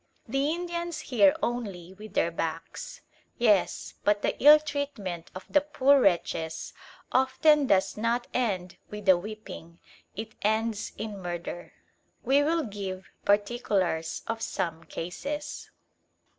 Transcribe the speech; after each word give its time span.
"The 0.27 0.49
Indians 0.49 0.99
hear 1.01 1.35
only 1.43 1.93
with 1.93 2.15
their 2.15 2.31
backs." 2.31 3.01
Yes, 3.37 3.93
but 4.03 4.23
the 4.23 4.35
ill 4.43 4.59
treatment 4.59 5.29
of 5.35 5.45
the 5.47 5.61
poor 5.61 6.01
wretches 6.01 6.73
often 7.11 7.67
does 7.67 7.97
not 7.97 8.25
end 8.33 8.77
with 8.89 9.07
a 9.07 9.15
whipping: 9.15 9.77
it 10.15 10.31
ends 10.41 10.91
in 10.97 11.19
murder. 11.21 11.73
We 12.23 12.41
will 12.41 12.63
give 12.63 13.11
particulars 13.25 14.23
of 14.25 14.41
some 14.41 14.85
cases. 14.85 15.69